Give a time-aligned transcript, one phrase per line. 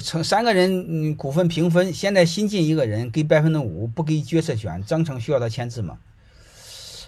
[0.00, 5.98] 成三个人嗯股份平分，现在新进一个人给百分之五，不给决策权，章程需要他签字吗？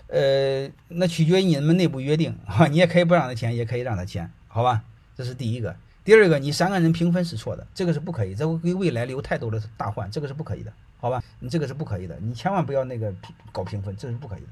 [0.08, 4.82] 呃，那取决于你们内部约定 啊，你也可以不让他签，也可以让他签，好吧？
[5.16, 5.76] 这是第一个。
[6.02, 11.22] 第二个，你三个人平分是错的，这个是不可以，这会给未来留太多的大患，这个是不可以的，好吧？
[11.38, 13.14] 你这个是不可以的，你千万不要那个
[13.52, 14.46] 搞平分，这是不可以的。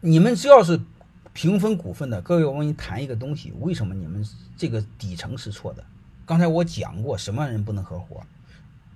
[0.00, 0.80] 你们只要是
[1.34, 4.24] 平分股份的，各位，我跟你谈一个东西，为什么你们
[4.56, 5.84] 这个底层是错的？
[6.30, 8.24] 刚才我讲过，什么人不能合伙？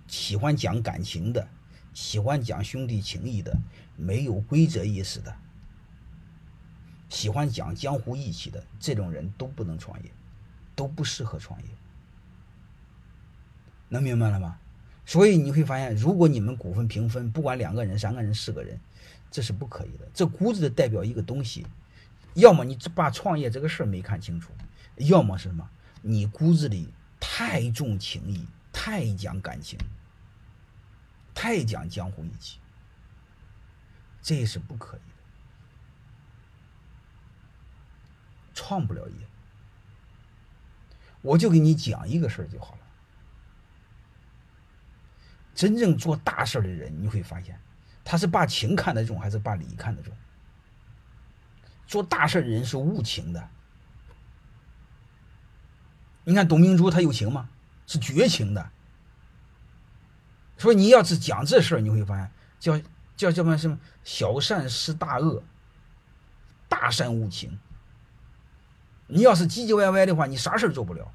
[0.07, 1.45] 喜欢讲感情的，
[1.93, 3.53] 喜欢讲兄弟情谊的，
[3.97, 5.35] 没有规则意识的，
[7.09, 10.13] 喜欢讲江湖义气的，这种人都不能创业，
[10.77, 11.67] 都不适合创业。
[13.89, 14.57] 能明白了吗？
[15.05, 18.79] 所以你会发现，如果你们股份平分，不管两个人、三个人、四个人，
[19.29, 20.09] 这是不可以的。
[20.15, 21.67] 这估值代表一个东西，
[22.35, 24.53] 要么你把创业这个事儿没看清楚，
[24.99, 25.69] 要么是什么？
[26.01, 26.91] 你骨子里。
[27.37, 29.77] 太重情义，太讲感情，
[31.35, 32.61] 太讲江湖义气，
[34.23, 35.07] 这是不可以的，
[38.55, 39.27] 创不了业。
[41.23, 42.81] 我就给你讲一个事儿就好了。
[45.57, 47.61] 真正做大事的人，你会发现，
[48.05, 50.17] 他是把情看得重，还是把理看得重？
[51.85, 53.51] 做大事的人是无情的。
[56.25, 57.49] 你看董明珠，她有情吗？
[57.87, 58.71] 是绝情的。
[60.57, 62.79] 说你要是讲这事儿，你会发现叫
[63.17, 65.43] 叫叫什么什么小善施大恶，
[66.69, 67.59] 大善无情。
[69.07, 71.13] 你要是唧唧歪歪的话，你啥事儿做不了，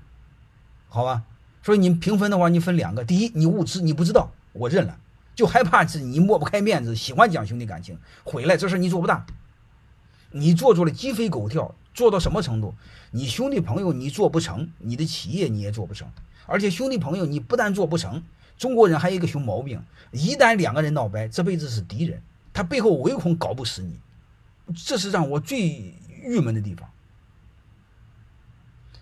[0.87, 1.23] 好吧？
[1.63, 4.99] 所以你平分的话，你分两个：第一，你无知，你不知道，我认了，
[5.33, 9.25] 就害怕是你抹不开面子，喜欢讲兄弟感情，回来这事你做不大，
[10.29, 11.73] 你做出了鸡飞狗跳。
[11.93, 12.73] 做到什么程度？
[13.11, 16.07] 你兄弟朋友你做不成，你的企业你也做不成。
[16.45, 18.23] 而且兄弟朋友你不但做不成，
[18.57, 22.21] 中国人还有一个熊毛病：一旦两个人闹掰，这辈子是敌人，
[22.53, 23.99] 他背后唯恐搞不死你。
[24.75, 25.93] 这是让我最
[26.23, 26.89] 郁闷的地方。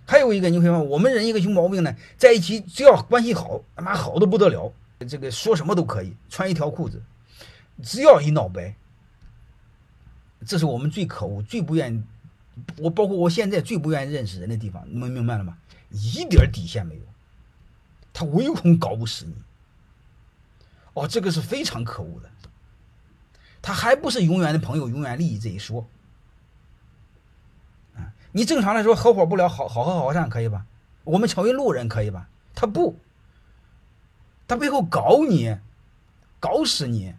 [0.06, 4.74] 还有一个，你会发现我们人一个熊毛病呢，在一起只要关系好，他妈好的不得了，
[5.08, 7.04] 这个说什么都可以，穿一条裤子，
[7.84, 8.74] 只要一闹掰，
[10.46, 12.02] 这是我们最可恶、最不愿意。
[12.78, 15.58] 我包括我现在最不愿意认识人的地方，你们明白了吗？
[15.92, 17.02] 一点底线没有，
[18.12, 19.36] 他唯恐搞不死你。
[20.94, 22.30] 哦，这个是非常可恶的。
[23.62, 25.86] 他还不是永远的朋友，永远利益这一说。
[27.96, 30.66] 啊，你正常来说合伙不了，好好合好散可以吧？
[31.04, 32.30] 我们成为路人可以吧？
[32.56, 32.98] 他不，
[34.48, 35.58] 他背后搞你，
[36.40, 37.14] 搞死你，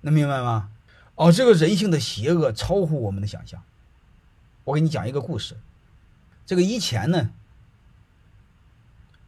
[0.00, 0.70] 能明白吗？
[1.16, 3.62] 哦，这个人性的邪恶超乎我们的想象。
[4.64, 5.56] 我给你讲一个故事，
[6.46, 7.30] 这个以前呢，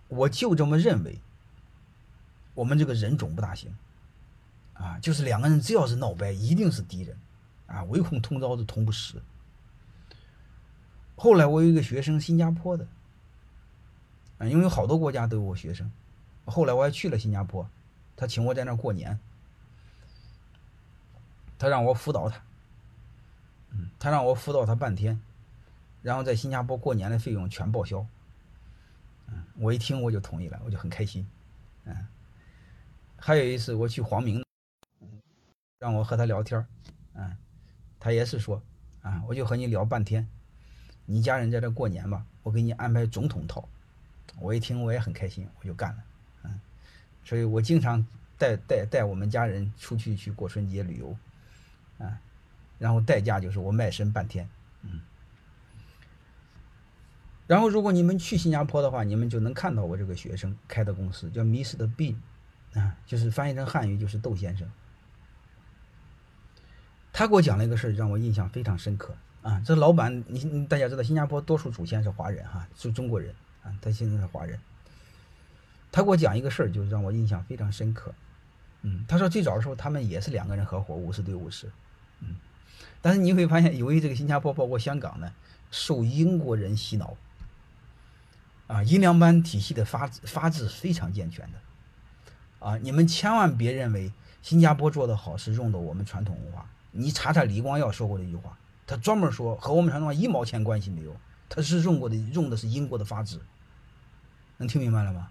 [0.08, 1.20] 我就这么认为，
[2.54, 3.74] 我们这个人种不大行，
[4.74, 7.18] 啊，就是两个人只要是闹掰，一定是敌人，
[7.66, 9.20] 啊，唯恐同招子同不死。
[11.16, 12.86] 后来我有一个学生，新加坡的，
[14.40, 15.90] 因为好多国家都有我学生，
[16.44, 17.68] 后来我还去了新加坡，
[18.14, 19.18] 他请我在那儿过年，
[21.58, 22.40] 他让我辅导他。
[24.04, 25.18] 他让我辅导他半天，
[26.02, 28.06] 然后在新加坡过年的费用全报销。
[29.28, 31.26] 嗯，我一听我就同意了，我就很开心。
[31.84, 32.06] 嗯，
[33.16, 34.44] 还有一次我去黄明，
[35.78, 36.66] 让我和他聊天
[37.14, 37.34] 嗯，
[37.98, 38.60] 他也是说，
[39.00, 40.28] 啊，我就和你聊半天，
[41.06, 43.66] 你家人在这过年吧，我给你安排总统套。
[44.38, 46.04] 我一听我也很开心，我就干了。
[46.42, 46.60] 嗯，
[47.24, 48.06] 所以我经常
[48.36, 51.16] 带带带我们家人出去去过春节旅游。
[52.04, 52.20] 啊。
[52.78, 54.48] 然后代价就是我卖身半天，
[54.82, 55.00] 嗯。
[57.46, 61.88] 然后如果你们去新加坡的话，你们就能看到我这个学生开的公司叫 Mr.
[61.94, 62.16] Bean，
[62.72, 64.70] 啊，就是翻译成汉语就是窦先生。
[67.12, 69.62] 他给我讲了一个事儿，让我印象非常深刻啊。
[69.64, 74.58] 这老板，你大家知道，新加坡多数祖先是华人哈，是中国人啊，他现在是华人。
[75.92, 78.12] 他给我讲一个事儿，就是让我印象非常深刻。
[78.82, 81.72] 嗯，他说最早的时候他们也是两个人合伙，五十对五十，嗯。
[83.04, 85.30] 但是你会发现，由于这个新加坡包括香港呢，
[85.70, 87.14] 受英国人洗脑，
[88.66, 94.10] 啊，英联邦体系的法法治非常健全的，啊，你们千万别认为
[94.40, 96.66] 新加坡做的好是用的我们传统文化。
[96.92, 98.56] 你查查李光耀说过的一句话，
[98.86, 101.14] 他专门说和我们传统文化一毛钱关系没有，
[101.50, 103.38] 他是用过的用的是英国的法治，
[104.56, 105.28] 能听明白了吗？